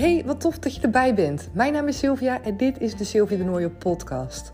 [0.00, 1.48] Hey, wat tof dat je erbij bent.
[1.52, 4.52] Mijn naam is Sylvia en dit is de Sylvia de Nooie podcast.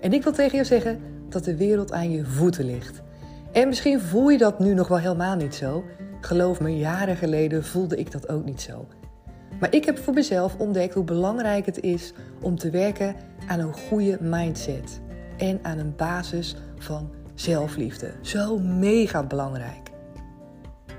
[0.00, 3.02] En ik wil tegen jou zeggen dat de wereld aan je voeten ligt.
[3.52, 5.84] En misschien voel je dat nu nog wel helemaal niet zo.
[6.20, 8.86] Geloof me, jaren geleden voelde ik dat ook niet zo.
[9.60, 13.14] Maar ik heb voor mezelf ontdekt hoe belangrijk het is om te werken
[13.46, 15.00] aan een goede mindset.
[15.36, 18.12] En aan een basis van zelfliefde.
[18.20, 19.90] Zo mega belangrijk.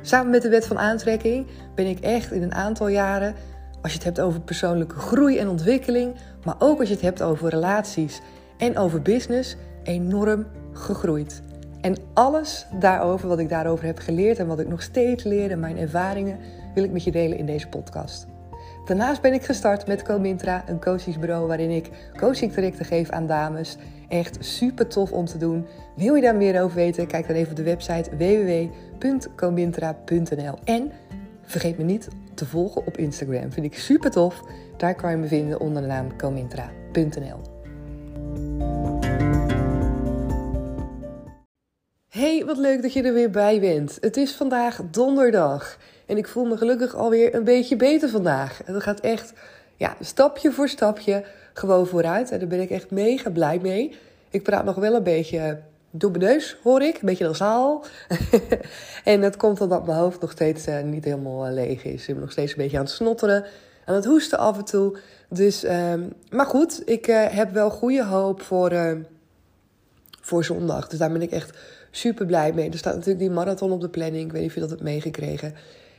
[0.01, 3.35] Samen met de wet van aantrekking ben ik echt in een aantal jaren,
[3.81, 7.21] als je het hebt over persoonlijke groei en ontwikkeling, maar ook als je het hebt
[7.21, 8.21] over relaties
[8.57, 11.41] en over business, enorm gegroeid.
[11.81, 15.59] En alles daarover, wat ik daarover heb geleerd en wat ik nog steeds leer en
[15.59, 16.37] mijn ervaringen,
[16.73, 18.27] wil ik met je delen in deze podcast.
[18.85, 23.77] Daarnaast ben ik gestart met Comintra, een coachingsbureau waarin ik coachingtrajecten geef aan dames.
[24.07, 25.65] Echt super tof om te doen.
[25.95, 27.07] Wil je daar meer over weten?
[27.07, 30.53] Kijk dan even op de website www.comintra.nl.
[30.63, 30.91] En
[31.41, 32.07] vergeet me niet
[32.39, 33.51] te volgen op Instagram.
[33.51, 34.43] Vind ik super tof.
[34.77, 37.41] Daar kan je me vinden onder de naam comintra.nl.
[42.09, 43.97] Hey, wat leuk dat je er weer bij bent.
[44.01, 45.77] Het is vandaag donderdag.
[46.05, 48.61] En ik voel me gelukkig alweer een beetje beter vandaag.
[48.65, 49.33] Het gaat echt
[49.75, 52.31] ja, stapje voor stapje gewoon vooruit.
[52.31, 53.95] En daar ben ik echt mega blij mee.
[54.29, 55.59] Ik praat nog wel een beetje
[55.89, 56.95] mijn neus, hoor ik.
[56.95, 57.85] Een beetje nasaal.
[59.03, 62.07] en dat komt omdat mijn hoofd nog steeds uh, niet helemaal uh, leeg is.
[62.07, 63.45] Ik ben nog steeds een beetje aan het snotteren.
[63.85, 64.97] Aan het hoesten af en toe.
[65.29, 65.93] Dus, uh,
[66.29, 68.97] maar goed, ik uh, heb wel goede hoop voor,
[70.21, 70.87] voor zondag.
[70.87, 71.57] Dus daar ben ik echt
[71.91, 72.69] super blij mee.
[72.69, 74.25] Er staat natuurlijk die marathon op de planning.
[74.25, 75.55] Ik weet niet of je dat hebt meegekregen.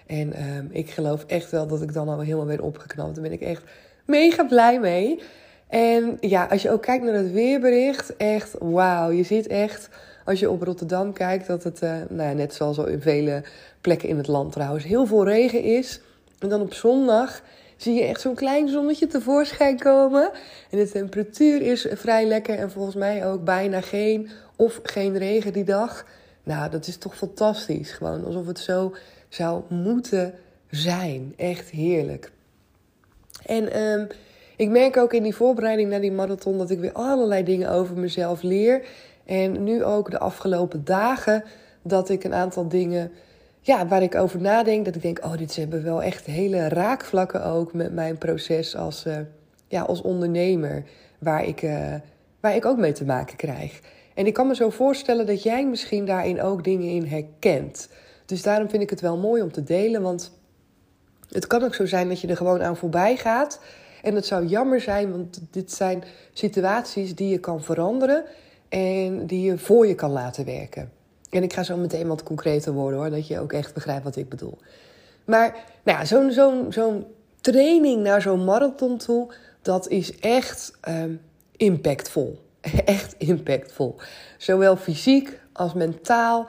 [0.06, 3.14] En um, ik geloof echt wel dat ik dan al helemaal ben opgeknapt.
[3.14, 3.62] Daar ben ik echt
[4.04, 5.22] mega blij mee.
[5.70, 9.10] En ja, als je ook kijkt naar het weerbericht, echt wauw.
[9.10, 9.88] Je ziet echt,
[10.24, 13.42] als je op Rotterdam kijkt, dat het, uh, nou ja, net zoals in vele
[13.80, 16.00] plekken in het land trouwens, heel veel regen is.
[16.38, 17.42] En dan op zondag
[17.76, 20.30] zie je echt zo'n klein zonnetje tevoorschijn komen.
[20.70, 25.52] En de temperatuur is vrij lekker en volgens mij ook bijna geen of geen regen
[25.52, 26.06] die dag.
[26.42, 27.92] Nou, dat is toch fantastisch.
[27.92, 28.94] Gewoon alsof het zo
[29.28, 30.34] zou moeten
[30.70, 31.34] zijn.
[31.36, 32.30] Echt heerlijk.
[33.46, 34.06] En um,
[34.60, 37.96] ik merk ook in die voorbereiding naar die marathon dat ik weer allerlei dingen over
[37.96, 38.86] mezelf leer.
[39.24, 41.44] En nu ook de afgelopen dagen
[41.82, 43.12] dat ik een aantal dingen
[43.60, 44.84] ja, waar ik over nadenk.
[44.84, 49.06] Dat ik denk, oh, dit hebben wel echt hele raakvlakken ook met mijn proces als,
[49.06, 49.16] uh,
[49.68, 50.84] ja, als ondernemer.
[51.18, 51.94] Waar ik, uh,
[52.40, 53.80] waar ik ook mee te maken krijg.
[54.14, 57.88] En ik kan me zo voorstellen dat jij misschien daarin ook dingen in herkent.
[58.26, 60.02] Dus daarom vind ik het wel mooi om te delen.
[60.02, 60.32] Want
[61.28, 63.60] het kan ook zo zijn dat je er gewoon aan voorbij gaat.
[64.02, 68.24] En het zou jammer zijn, want dit zijn situaties die je kan veranderen
[68.68, 70.90] en die je voor je kan laten werken.
[71.30, 74.16] En ik ga zo meteen wat concreter worden hoor, dat je ook echt begrijpt wat
[74.16, 74.58] ik bedoel.
[75.24, 77.06] Maar nou ja, zo'n zo'n zo'n
[77.40, 81.20] training naar zo'n marathon toe, dat is echt um,
[81.56, 82.48] impactvol.
[82.84, 83.96] Echt impactvol.
[84.38, 86.48] Zowel fysiek als mentaal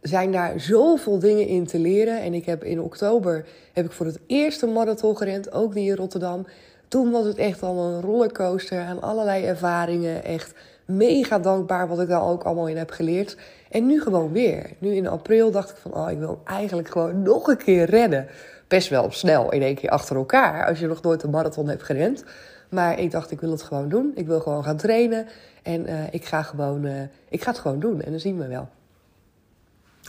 [0.00, 2.20] zijn daar zoveel dingen in te leren.
[2.20, 5.96] En ik heb in oktober heb ik voor het eerste marathon gerend, ook die in
[5.96, 6.46] Rotterdam.
[6.90, 10.24] Toen was het echt al een rollercoaster aan allerlei ervaringen.
[10.24, 10.52] Echt
[10.84, 13.36] mega dankbaar wat ik daar ook allemaal in heb geleerd.
[13.70, 14.70] En nu gewoon weer.
[14.78, 18.26] Nu in april dacht ik van, oh, ik wil eigenlijk gewoon nog een keer rennen.
[18.68, 21.82] Best wel snel in één keer achter elkaar, als je nog nooit een marathon hebt
[21.82, 22.24] gerend.
[22.70, 24.12] Maar ik dacht, ik wil het gewoon doen.
[24.14, 25.26] Ik wil gewoon gaan trainen.
[25.62, 26.92] En uh, ik, ga gewoon, uh,
[27.28, 28.02] ik ga het gewoon doen.
[28.02, 28.68] En dan zien we wel.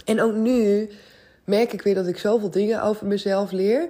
[0.06, 0.90] En ook nu
[1.44, 3.88] merk ik weer dat ik zoveel dingen over mezelf leer.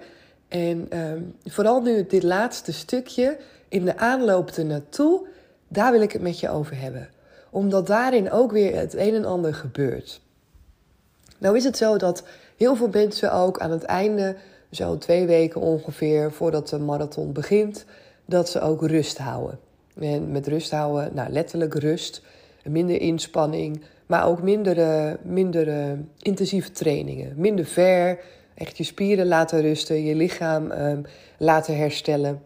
[0.52, 5.28] En um, vooral nu dit laatste stukje in de aanloop ernaartoe,
[5.68, 7.10] daar wil ik het met je over hebben.
[7.50, 10.22] Omdat daarin ook weer het een en ander gebeurt.
[11.38, 12.24] Nou is het zo dat
[12.58, 14.36] heel veel mensen ook aan het einde,
[14.72, 17.86] zo twee weken ongeveer voordat de marathon begint,
[18.26, 19.60] dat ze ook rust houden.
[20.00, 22.22] En met rust houden, nou letterlijk rust,
[22.64, 27.34] minder inspanning, maar ook minder, minder intensieve trainingen.
[27.36, 28.20] Minder ver,
[28.62, 30.94] echt je spieren laten rusten, je lichaam uh,
[31.38, 32.42] laten herstellen.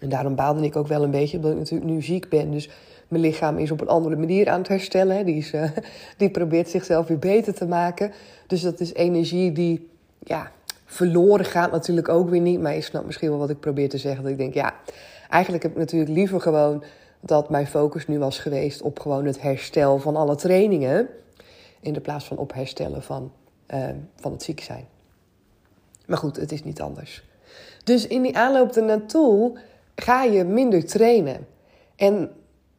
[0.00, 2.50] En daarom baalde ik ook wel een beetje, omdat ik natuurlijk nu ziek ben.
[2.50, 2.70] Dus
[3.08, 5.26] mijn lichaam is op een andere manier aan het herstellen.
[5.26, 5.70] Die, is, uh,
[6.18, 8.12] die probeert zichzelf weer beter te maken.
[8.46, 9.88] Dus dat is energie die
[10.18, 10.52] ja,
[10.84, 12.60] verloren gaat natuurlijk ook weer niet.
[12.60, 14.22] Maar je snapt misschien wel wat ik probeer te zeggen.
[14.22, 14.74] Dat ik denk, ja,
[15.28, 16.84] eigenlijk heb ik natuurlijk liever gewoon
[17.20, 21.08] dat mijn focus nu was geweest op gewoon het herstel van alle trainingen.
[21.80, 23.32] In de plaats van op herstellen van,
[23.74, 24.91] uh, van het ziek zijn.
[26.06, 27.24] Maar goed, het is niet anders.
[27.84, 29.58] Dus in die aanloop ernaartoe
[29.94, 31.46] ga je minder trainen.
[31.96, 32.30] En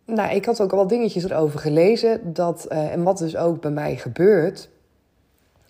[0.05, 2.33] nou, ik had ook al wat dingetjes erover gelezen.
[2.33, 4.69] Dat, uh, en wat dus ook bij mij gebeurt,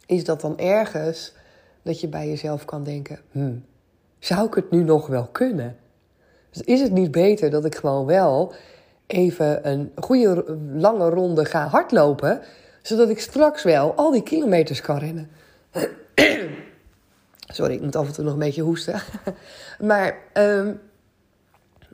[0.05, 1.33] is dat dan ergens
[1.81, 3.65] dat je bij jezelf kan denken: hmm,
[4.19, 5.75] zou ik het nu nog wel kunnen?
[6.49, 8.53] Dus is het niet beter dat ik gewoon wel
[9.07, 12.41] even een goede lange ronde ga hardlopen,
[12.81, 15.29] zodat ik straks wel al die kilometers kan rennen?
[17.53, 19.01] Sorry, ik moet af en toe nog een beetje hoesten.
[19.89, 20.79] maar um,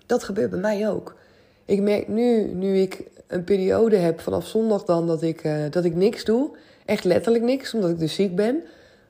[0.05, 1.15] dat gebeurt bij mij ook.
[1.65, 5.83] Ik merk nu, nu ik een periode heb vanaf zondag dan dat ik, uh, dat
[5.83, 6.57] ik niks doe.
[6.85, 8.63] Echt letterlijk niks, omdat ik dus ziek ben.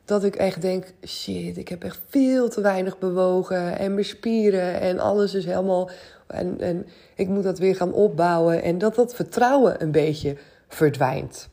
[0.05, 3.77] Dat ik echt denk, shit, ik heb echt veel te weinig bewogen.
[3.77, 5.89] En mijn spieren en alles is helemaal...
[6.27, 6.85] En, en
[7.15, 8.63] ik moet dat weer gaan opbouwen.
[8.63, 10.37] En dat dat vertrouwen een beetje
[10.67, 11.49] verdwijnt.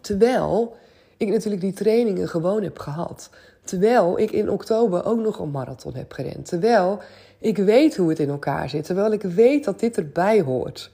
[0.00, 0.76] Terwijl
[1.18, 3.30] ik natuurlijk die trainingen gewoon heb gehad.
[3.64, 6.48] Terwijl ik in oktober ook nog een marathon heb gerend.
[6.48, 7.00] Terwijl
[7.38, 8.84] ik weet hoe het in elkaar zit.
[8.84, 10.90] Terwijl ik weet dat dit erbij hoort.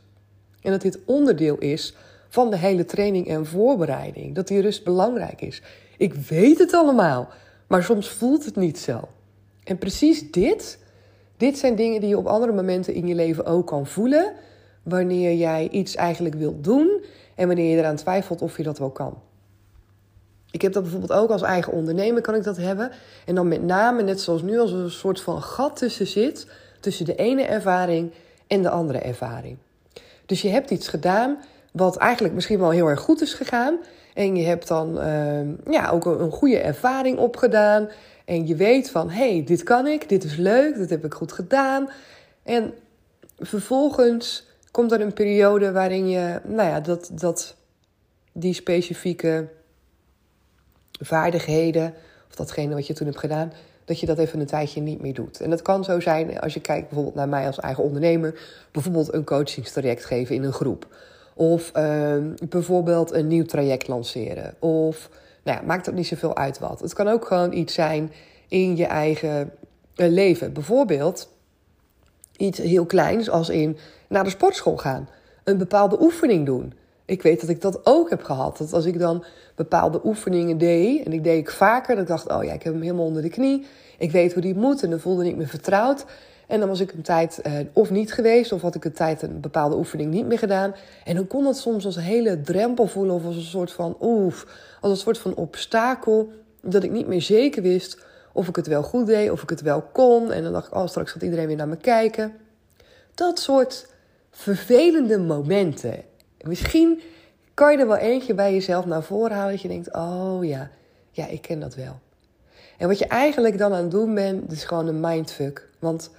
[0.62, 1.94] En dat dit onderdeel is
[2.28, 4.34] van de hele training en voorbereiding.
[4.34, 5.62] Dat die rust belangrijk is.
[5.96, 7.28] Ik weet het allemaal,
[7.66, 9.08] maar soms voelt het niet zo.
[9.64, 10.78] En precies dit,
[11.36, 14.32] dit zijn dingen die je op andere momenten in je leven ook kan voelen.
[14.82, 17.04] Wanneer jij iets eigenlijk wilt doen
[17.34, 19.18] en wanneer je eraan twijfelt of je dat wel kan.
[20.54, 22.90] Ik heb dat bijvoorbeeld ook als eigen ondernemer kan ik dat hebben.
[23.26, 26.46] En dan met name, net zoals nu, als er een soort van gat tussen zit.
[26.80, 28.12] Tussen de ene ervaring
[28.46, 29.56] en de andere ervaring.
[30.26, 31.38] Dus je hebt iets gedaan
[31.72, 33.78] wat eigenlijk misschien wel heel erg goed is gegaan.
[34.14, 37.88] En je hebt dan uh, ja, ook een goede ervaring opgedaan.
[38.24, 41.14] En je weet van, hé, hey, dit kan ik, dit is leuk, dit heb ik
[41.14, 41.88] goed gedaan.
[42.42, 42.74] En
[43.38, 47.56] vervolgens komt er een periode waarin je, nou ja, dat, dat
[48.32, 49.48] die specifieke
[51.00, 51.94] vaardigheden,
[52.28, 53.52] of datgene wat je toen hebt gedaan,
[53.84, 55.40] dat je dat even een tijdje niet meer doet.
[55.40, 59.14] En dat kan zo zijn als je kijkt bijvoorbeeld naar mij als eigen ondernemer, bijvoorbeeld
[59.14, 60.86] een coachingstraject geven in een groep.
[61.34, 62.16] Of uh,
[62.48, 64.54] bijvoorbeeld een nieuw traject lanceren.
[64.58, 65.10] Of,
[65.42, 66.80] nou ja, maakt ook niet zoveel uit wat.
[66.80, 68.12] Het kan ook gewoon iets zijn
[68.48, 69.52] in je eigen
[69.96, 70.52] uh, leven.
[70.52, 71.28] Bijvoorbeeld
[72.36, 73.76] iets heel kleins als in
[74.08, 75.08] naar de sportschool gaan.
[75.44, 76.72] Een bepaalde oefening doen.
[77.04, 78.58] Ik weet dat ik dat ook heb gehad.
[78.58, 79.24] Dat als ik dan
[79.54, 82.72] bepaalde oefeningen deed, en ik deed ik vaker, dat ik dacht, oh ja, ik heb
[82.72, 83.66] hem helemaal onder de knie.
[83.98, 86.04] Ik weet hoe die moet en dan voelde ik me vertrouwd.
[86.46, 89.22] En dan was ik een tijd uh, of niet geweest, of had ik een tijd
[89.22, 90.74] een bepaalde oefening niet meer gedaan.
[91.04, 93.96] En dan kon dat soms als een hele drempel voelen, of als een soort van
[94.00, 94.46] oef,
[94.80, 97.98] als een soort van obstakel, dat ik niet meer zeker wist
[98.32, 100.32] of ik het wel goed deed, of ik het wel kon.
[100.32, 102.32] En dan dacht ik, oh, straks gaat iedereen weer naar me kijken.
[103.14, 103.86] Dat soort
[104.30, 106.02] vervelende momenten.
[106.46, 107.02] Misschien
[107.54, 110.70] kan je er wel eentje bij jezelf naar voren halen dat je denkt, oh ja,
[111.10, 112.00] ja, ik ken dat wel.
[112.78, 115.68] En wat je eigenlijk dan aan het doen bent, is gewoon een mindfuck.
[115.78, 116.10] Want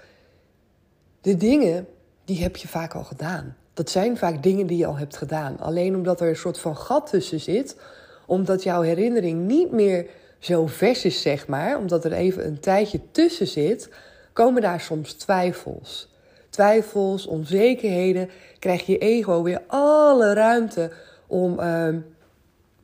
[1.22, 1.88] de dingen,
[2.26, 3.56] die heb je vaak al gedaan.
[3.74, 5.60] Dat zijn vaak dingen die je al hebt gedaan.
[5.60, 7.78] Alleen omdat er een soort van gat tussen zit,
[8.26, 13.00] omdat jouw herinnering niet meer zo vers is, zeg maar, omdat er even een tijdje
[13.12, 13.90] tussen zit,
[14.34, 16.15] komen daar soms twijfels.
[16.56, 18.30] Twijfels, onzekerheden,
[18.60, 20.92] krijg je ego weer alle ruimte
[21.28, 21.88] om uh,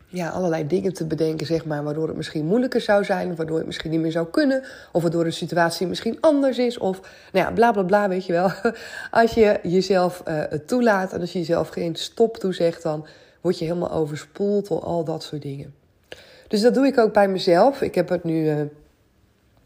[0.07, 3.65] ja, allerlei dingen te bedenken, zeg maar, waardoor het misschien moeilijker zou zijn, waardoor het
[3.65, 7.00] misschien niet meer zou kunnen, of waardoor de situatie misschien anders is, of
[7.31, 8.51] nou ja, bla bla bla, weet je wel.
[9.21, 13.06] Als je jezelf uh, het toelaat en als je jezelf geen stop toezegt, dan
[13.41, 15.74] word je helemaal overspoeld door al dat soort dingen.
[16.47, 17.81] Dus dat doe ik ook bij mezelf.
[17.81, 18.62] Ik heb het nu, uh,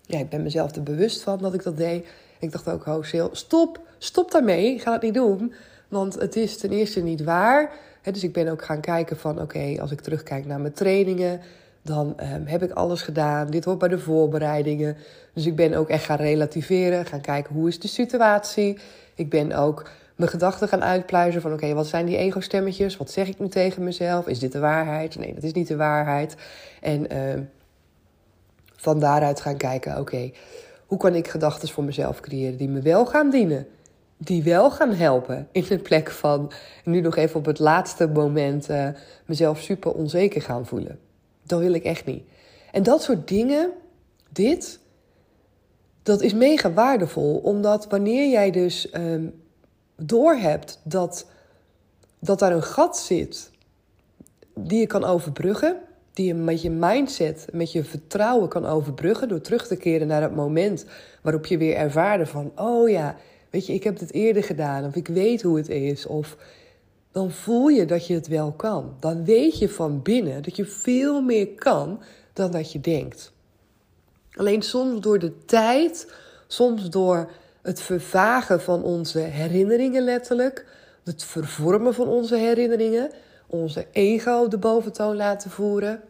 [0.02, 2.08] ja, ik ben mezelf er bewust van dat ik dat deed.
[2.40, 5.54] Ik dacht ook, oh, stop, stop daarmee, ga het niet doen.
[5.88, 7.72] Want het is ten eerste niet waar
[8.14, 11.42] dus ik ben ook gaan kijken van oké, als ik terugkijk naar mijn trainingen,
[11.82, 13.48] dan um, heb ik alles gedaan.
[13.48, 14.98] Dit hoort bij de voorbereidingen.
[15.34, 18.78] Dus ik ben ook echt gaan relativeren, gaan kijken hoe is de situatie.
[19.16, 22.98] Ik ben ook mijn gedachten gaan uitpluizen van oké, wat zijn die ego-stemmetjes?
[22.98, 24.28] Wat zeg ik nu tegen mezelf?
[24.28, 25.16] Is dit de waarheid?
[25.16, 26.36] Nee, dat is niet de waarheid.
[26.82, 27.50] En um,
[28.76, 30.32] van daaruit gaan kijken, oké,
[30.86, 33.68] hoe kan ik gedachten voor mezelf creëren die me wel gaan dienen?
[34.18, 35.48] Die wel gaan helpen.
[35.52, 36.52] In de plek van
[36.84, 38.90] nu nog even op het laatste moment uh,
[39.26, 41.00] mezelf super onzeker gaan voelen.
[41.44, 42.24] Dat wil ik echt niet.
[42.72, 43.72] En dat soort dingen,
[44.30, 44.80] dit,
[46.04, 47.38] dat is mega waardevol.
[47.38, 49.44] Omdat wanneer jij dus um,
[49.96, 51.28] doorhebt dat,
[52.20, 53.52] dat daar een gat zit
[54.56, 55.78] die je kan overbruggen.
[56.14, 59.28] Die je met je mindset, met je vertrouwen kan overbruggen.
[59.28, 60.86] Door terug te keren naar het moment
[61.22, 63.16] waarop je weer ervaarde van, oh ja,
[63.56, 66.06] Weet je, ik heb het eerder gedaan of ik weet hoe het is.
[66.06, 66.38] Of
[67.12, 68.96] dan voel je dat je het wel kan.
[69.00, 72.02] Dan weet je van binnen dat je veel meer kan
[72.34, 73.32] dan dat je denkt.
[74.34, 76.14] Alleen soms door de tijd,
[76.48, 77.32] soms door
[77.62, 80.66] het vervagen van onze herinneringen letterlijk,
[81.04, 83.12] het vervormen van onze herinneringen,
[83.48, 86.02] onze ego de boventoon laten voeren,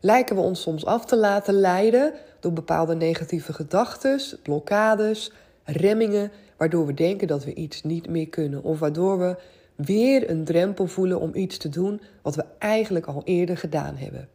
[0.00, 5.32] lijken we ons soms af te laten leiden door bepaalde negatieve gedachten, blokkades,
[5.64, 9.36] remmingen, waardoor we denken dat we iets niet meer kunnen of waardoor we
[9.74, 14.28] weer een drempel voelen om iets te doen wat we eigenlijk al eerder gedaan hebben.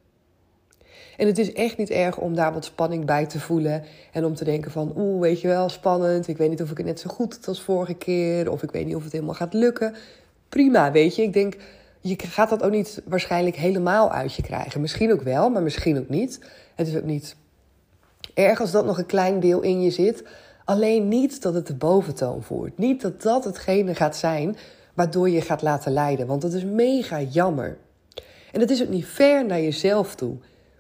[1.18, 3.84] En het is echt niet erg om daar wat spanning bij te voelen.
[4.12, 6.28] En om te denken van, oeh, weet je wel, spannend.
[6.28, 8.52] Ik weet niet of ik het net zo goed als vorige keer.
[8.52, 9.96] Of ik weet niet of het helemaal gaat lukken.
[10.50, 11.22] Prima, weet je.
[11.22, 11.56] Ik denk,
[12.00, 14.82] je gaat dat ook niet waarschijnlijk helemaal uit je krijgen.
[14.82, 16.40] Misschien ook wel, maar misschien ook niet.
[16.76, 17.36] Het is ook niet
[18.34, 20.24] erg als dat nog een klein deel in je zit.
[20.66, 22.78] Alleen niet dat het de boventoon voert.
[22.78, 24.56] Niet dat dat hetgene gaat zijn
[24.94, 26.28] waardoor je gaat laten leiden.
[26.28, 27.78] Want dat is mega jammer.
[28.52, 30.36] En het is ook niet ver naar jezelf toe.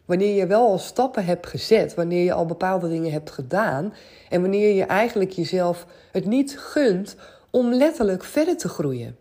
[0.05, 3.93] Wanneer je wel al stappen hebt gezet, wanneer je al bepaalde dingen hebt gedaan
[4.29, 7.15] en wanneer je eigenlijk jezelf het niet gunt
[7.49, 9.17] om letterlijk verder te groeien.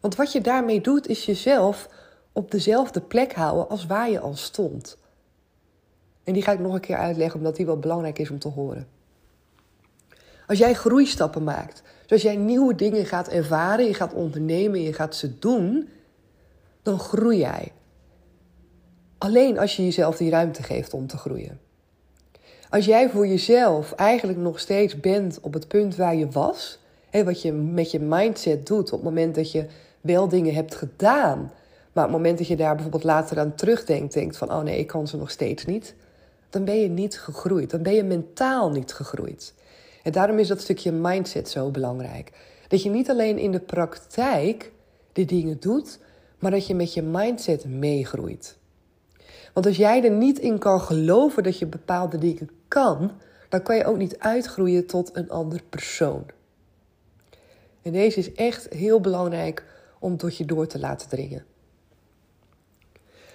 [0.00, 1.88] Want wat je daarmee doet, is jezelf
[2.32, 4.98] op dezelfde plek houden als waar je al stond.
[6.24, 8.48] En die ga ik nog een keer uitleggen, omdat die wel belangrijk is om te
[8.48, 8.86] horen.
[10.46, 14.92] Als jij groeistappen maakt, dus als jij nieuwe dingen gaat ervaren, je gaat ondernemen, je
[14.92, 15.88] gaat ze doen,
[16.82, 17.72] dan groei jij.
[19.18, 21.60] Alleen als je jezelf die ruimte geeft om te groeien.
[22.70, 26.78] Als jij voor jezelf eigenlijk nog steeds bent op het punt waar je was,
[27.10, 29.66] hè, wat je met je mindset doet op het moment dat je
[30.00, 31.38] wel dingen hebt gedaan,
[31.92, 34.78] maar op het moment dat je daar bijvoorbeeld later aan terugdenkt, denkt van oh nee,
[34.78, 35.94] ik kan ze nog steeds niet,
[36.50, 37.70] dan ben je niet gegroeid.
[37.70, 39.54] Dan ben je mentaal niet gegroeid.
[40.02, 42.32] En daarom is dat stukje mindset zo belangrijk.
[42.68, 44.72] Dat je niet alleen in de praktijk
[45.12, 45.98] de dingen doet,
[46.38, 48.56] maar dat je met je mindset meegroeit.
[49.52, 53.12] Want als jij er niet in kan geloven dat je bepaalde dingen kan,
[53.48, 56.24] dan kan je ook niet uitgroeien tot een ander persoon.
[57.82, 59.64] En deze is echt heel belangrijk
[59.98, 61.44] om tot je door te laten dringen.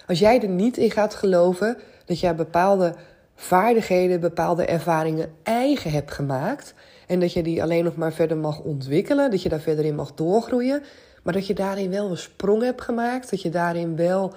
[0.06, 2.94] Als jij er niet in gaat geloven dat jij bepaalde
[3.40, 6.74] vaardigheden, bepaalde ervaringen eigen hebt gemaakt
[7.06, 9.94] en dat je die alleen nog maar verder mag ontwikkelen, dat je daar verder in
[9.94, 10.82] mag doorgroeien,
[11.22, 14.34] maar dat je daarin wel een sprong hebt gemaakt, dat je daarin wel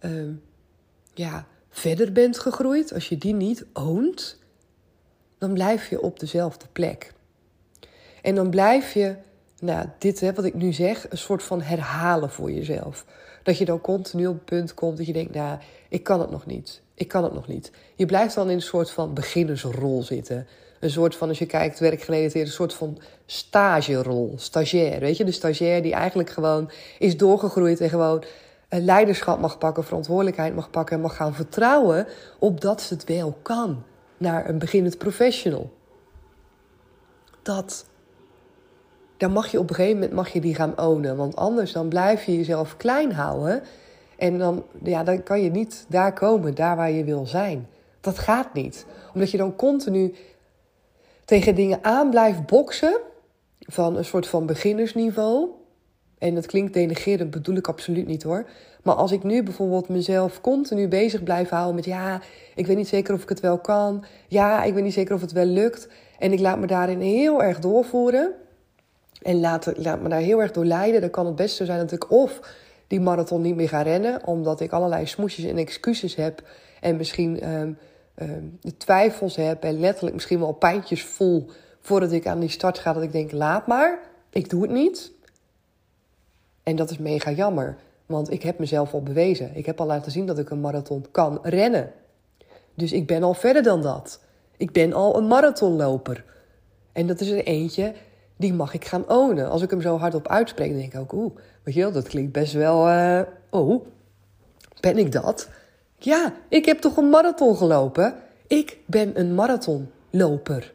[0.00, 0.30] uh,
[1.14, 4.38] ja, verder bent gegroeid, als je die niet oont,
[5.38, 7.12] dan blijf je op dezelfde plek.
[8.22, 9.16] En dan blijf je,
[9.60, 13.04] nou, dit hè, wat ik nu zeg, een soort van herhalen voor jezelf.
[13.42, 15.58] Dat je dan continu op het punt komt dat je denkt, nou,
[15.88, 16.81] ik kan het nog niet.
[16.94, 17.70] Ik kan het nog niet.
[17.94, 20.46] Je blijft dan in een soort van beginnersrol zitten.
[20.80, 25.00] Een soort van, als je kijkt werkgerelateerd, een soort van stagerol, stagiair.
[25.00, 28.24] Weet je, de stagiair die eigenlijk gewoon is doorgegroeid en gewoon
[28.68, 32.06] leiderschap mag pakken, verantwoordelijkheid mag pakken en mag gaan vertrouwen
[32.38, 33.84] op dat ze het wel kan
[34.16, 35.72] naar een beginnend professional.
[37.42, 37.86] Dat,
[39.16, 41.88] dan mag je op een gegeven moment mag je die gaan ownen, want anders dan
[41.88, 43.62] blijf je jezelf klein houden
[44.22, 47.68] en dan, ja, dan kan je niet daar komen, daar waar je wil zijn.
[48.00, 50.14] Dat gaat niet, omdat je dan continu
[51.24, 53.00] tegen dingen aan blijft boksen
[53.58, 55.48] van een soort van beginnersniveau
[56.18, 58.46] en dat klinkt denigrerend, bedoel ik absoluut niet hoor.
[58.82, 62.20] Maar als ik nu bijvoorbeeld mezelf continu bezig blijf houden met ja,
[62.54, 64.04] ik weet niet zeker of ik het wel kan.
[64.28, 65.88] Ja, ik weet niet zeker of het wel lukt.
[66.18, 68.32] En ik laat me daarin heel erg doorvoeren.
[69.22, 71.00] En laat, laat me daar heel erg door leiden.
[71.00, 72.40] Dan kan het best zo zijn dat ik of
[72.86, 74.26] die marathon niet meer ga rennen.
[74.26, 76.42] Omdat ik allerlei smoesjes en excuses heb.
[76.80, 77.78] En misschien um,
[78.16, 79.64] um, de twijfels heb.
[79.64, 82.92] En letterlijk misschien wel pijntjes voel voordat ik aan die start ga.
[82.92, 83.98] Dat ik denk, laat maar.
[84.30, 85.12] Ik doe het niet.
[86.62, 89.56] En dat is mega jammer, want ik heb mezelf al bewezen.
[89.56, 91.92] Ik heb al laten zien dat ik een marathon kan rennen.
[92.74, 94.20] Dus ik ben al verder dan dat.
[94.56, 96.24] Ik ben al een marathonloper.
[96.92, 97.92] En dat is er eentje,
[98.42, 99.50] die mag ik gaan ownen.
[99.50, 102.08] Als ik hem zo hardop uitspreek, dan denk ik ook, oeh, weet je wel, dat
[102.08, 103.20] klinkt best wel, uh,
[103.50, 103.86] oh,
[104.80, 105.48] ben ik dat?
[105.98, 108.14] Ja, ik heb toch een marathon gelopen?
[108.46, 110.72] Ik ben een marathonloper.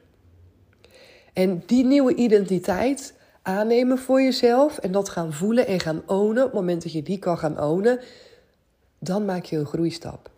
[1.34, 6.52] En die nieuwe identiteit, aannemen voor jezelf en dat gaan voelen en gaan ownen, op
[6.52, 8.00] het moment dat je die kan gaan ownen,
[9.00, 10.30] dan maak je een groeistap.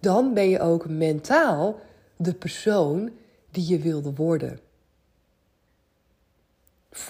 [0.00, 1.78] Dan ben je ook mentaal
[2.16, 3.10] de persoon
[3.50, 4.58] die je wilde worden.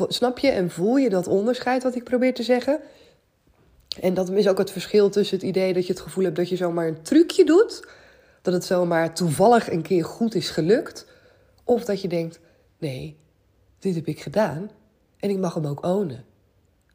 [0.08, 2.80] Snap je en voel je dat onderscheid wat ik probeer te zeggen?
[4.00, 6.48] En dat is ook het verschil tussen het idee dat je het gevoel hebt dat
[6.48, 7.86] je zomaar een trucje doet,
[8.42, 11.06] dat het zomaar toevallig een keer goed is gelukt,
[11.64, 12.40] of dat je denkt:
[12.78, 13.16] nee,
[13.78, 14.70] dit heb ik gedaan
[15.18, 16.24] en ik mag hem ook ownen.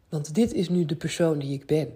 [0.09, 1.93] Want dit is nu de persoon die ik ben.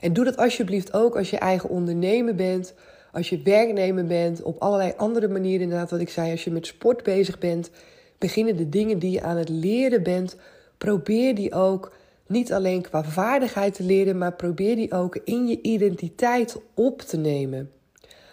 [0.00, 2.74] En doe dat alsjeblieft ook als je eigen ondernemer bent,
[3.12, 6.66] als je werknemer bent, op allerlei andere manieren inderdaad wat ik zei, als je met
[6.66, 7.70] sport bezig bent,
[8.18, 10.36] beginnen de dingen die je aan het leren bent,
[10.78, 11.92] probeer die ook
[12.26, 17.16] niet alleen qua vaardigheid te leren, maar probeer die ook in je identiteit op te
[17.16, 17.70] nemen.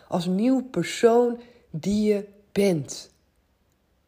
[0.08, 1.40] Als nieuw persoon
[1.70, 3.14] die je bent.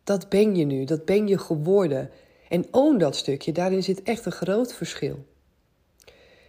[0.03, 2.09] Dat ben je nu, dat ben je geworden.
[2.49, 5.25] En own dat stukje, daarin zit echt een groot verschil.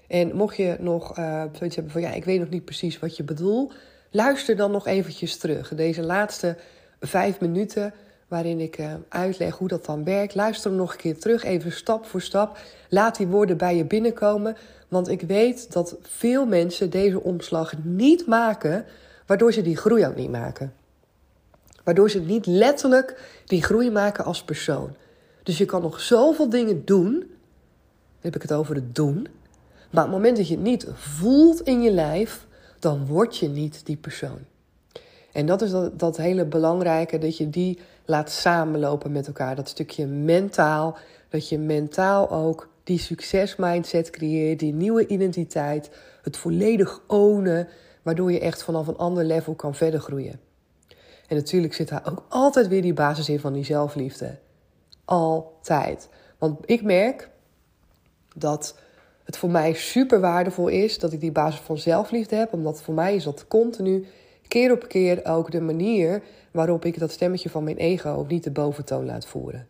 [0.09, 3.17] En mocht je nog uh, zoiets hebben van ja, ik weet nog niet precies wat
[3.17, 3.75] je bedoelt,
[4.11, 5.75] luister dan nog eventjes terug.
[5.75, 6.57] Deze laatste
[7.01, 7.95] vijf minuten
[8.29, 10.35] waarin ik uh, uitleg hoe dat dan werkt.
[10.35, 12.59] Luister hem nog een keer terug, even stap voor stap.
[12.89, 14.57] Laat die woorden bij je binnenkomen,
[14.89, 18.85] want ik weet dat veel mensen deze omslag niet maken,
[19.27, 20.73] waardoor ze die groei ook niet maken.
[21.85, 24.95] Waardoor ze niet letterlijk die groei maken als persoon.
[25.43, 27.13] Dus je kan nog zoveel dingen doen.
[27.13, 27.27] Dan
[28.21, 29.29] heb ik het over het doen.
[29.91, 32.47] Maar op het moment dat je het niet voelt in je lijf,
[32.79, 34.39] dan word je niet die persoon.
[35.33, 39.57] En dat is dat, dat hele belangrijke, dat je die laat samenlopen met elkaar.
[39.57, 40.97] Dat stukje mentaal,
[41.29, 45.91] dat je mentaal ook die succesmindset creëert, die nieuwe identiteit,
[46.23, 47.69] het volledig ownen,
[48.03, 50.41] waardoor je echt vanaf een ander level kan verder groeien.
[51.27, 54.39] En natuurlijk zit daar ook altijd weer die basis in van die zelfliefde.
[55.05, 56.09] Altijd.
[56.39, 57.31] Want ik merk
[58.35, 58.79] dat
[59.25, 62.53] het voor mij super waardevol is dat ik die basis van zelfliefde heb.
[62.53, 64.07] Omdat voor mij is dat continu,
[64.49, 68.51] keer op keer ook de manier waarop ik dat stemmetje van mijn ego niet de
[68.51, 69.67] boventoon laat voeren.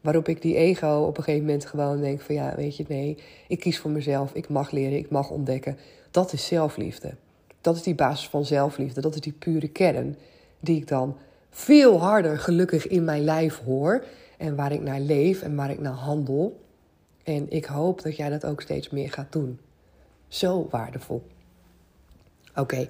[0.00, 3.18] Waarop ik die ego op een gegeven moment gewoon denk van ja, weet je, nee,
[3.48, 5.78] ik kies voor mezelf, ik mag leren, ik mag ontdekken.
[6.10, 7.14] Dat is zelfliefde.
[7.60, 10.16] Dat is die basis van zelfliefde, dat is die pure kern
[10.60, 11.16] die ik dan
[11.50, 14.04] veel harder gelukkig in mijn lijf hoor
[14.38, 16.60] en waar ik naar leef en waar ik naar handel.
[17.22, 19.60] En ik hoop dat jij dat ook steeds meer gaat doen.
[20.28, 21.22] Zo waardevol.
[22.54, 22.88] Oké,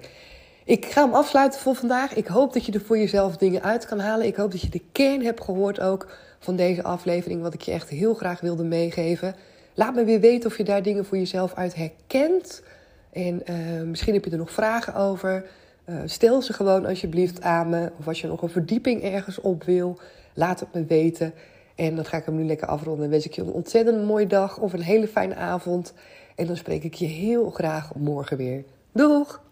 [0.65, 2.13] ik ga hem afsluiten voor vandaag.
[2.13, 4.25] Ik hoop dat je er voor jezelf dingen uit kan halen.
[4.25, 6.07] Ik hoop dat je de kern hebt gehoord ook
[6.39, 9.35] van deze aflevering, wat ik je echt heel graag wilde meegeven.
[9.73, 12.63] Laat me weer weten of je daar dingen voor jezelf uit herkent.
[13.11, 15.45] En uh, misschien heb je er nog vragen over.
[15.85, 17.91] Uh, stel ze gewoon alsjeblieft aan me.
[17.99, 19.99] Of als je nog een verdieping ergens op wil,
[20.33, 21.33] laat het me weten.
[21.75, 23.01] En dan ga ik hem nu lekker afronden.
[23.01, 25.93] Dan wens ik je een ontzettend mooie dag of een hele fijne avond.
[26.35, 28.63] En dan spreek ik je heel graag morgen weer.
[28.91, 29.44] Doeg!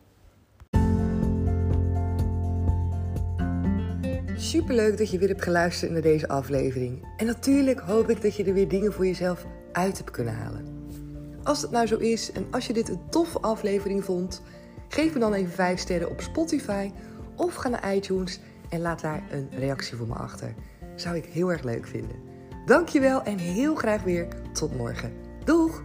[4.44, 7.08] Superleuk dat je weer hebt geluisterd naar deze aflevering.
[7.18, 10.66] En natuurlijk hoop ik dat je er weer dingen voor jezelf uit hebt kunnen halen.
[11.44, 14.42] Als het nou zo is en als je dit een toffe aflevering vond,
[14.88, 16.92] geef me dan even 5 sterren op Spotify
[17.36, 20.54] of ga naar iTunes en laat daar een reactie voor me achter.
[20.96, 22.16] Zou ik heel erg leuk vinden.
[22.66, 25.14] Dankjewel en heel graag weer tot morgen.
[25.44, 25.84] Doeg!